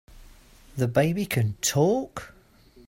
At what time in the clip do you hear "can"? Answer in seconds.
1.27-1.57